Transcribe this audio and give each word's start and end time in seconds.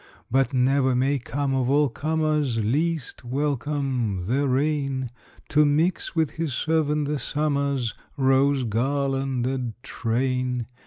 But 0.31 0.51
never 0.51 0.95
may 0.95 1.19
come, 1.19 1.53
of 1.53 1.69
all 1.69 1.87
comers 1.87 2.57
Least 2.57 3.23
welcome, 3.23 4.25
the 4.25 4.47
rain, 4.47 5.11
To 5.49 5.63
mix 5.63 6.15
with 6.15 6.31
his 6.31 6.55
servant 6.55 7.07
the 7.07 7.19
summer's 7.19 7.93
Rose 8.17 8.63
garlanded 8.63 9.73
train! 9.83 10.65